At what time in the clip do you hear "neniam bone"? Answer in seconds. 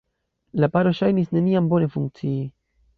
1.37-1.95